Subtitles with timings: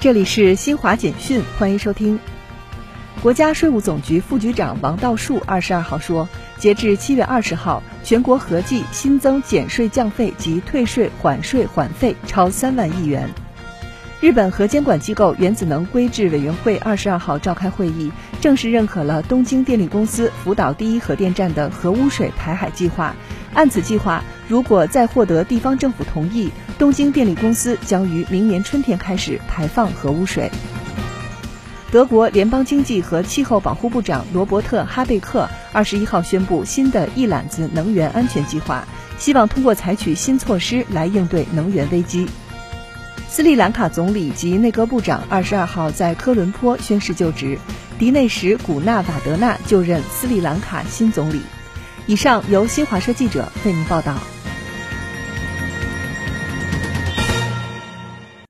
[0.00, 2.20] 这里是新华简讯，欢迎收听。
[3.20, 13.28] 国家税务总局副局长王道树二十二号说，截至七月二十号，全国合计新增减税降费及退税缓税缓费超三万亿元。
[14.20, 23.16] 日本核监管机构原子能规制委员会二十二号召开会议，正式认可了东京电力公司福岛第一核电站的核污水排海计划。
[23.58, 26.48] 按此计划，如果再获得地方政府同意，
[26.78, 30.48] 东京电力公司将于明年春天开始排放核污水。
[31.90, 38.86] 德国联邦经济和气候保护部长罗伯特·哈贝克二十一号宣布新的一揽子能源安全计划，
[39.18, 42.28] 希望通过采取新措施来应对能源危机。
[43.28, 47.58] 斯里兰卡总理及内阁部长二十二号在科伦坡宣誓就职，
[47.98, 51.40] 迪内什·古纳瓦德纳就任斯里兰卡新总理。
[52.08, 54.16] 以上由新华社记者为您报道。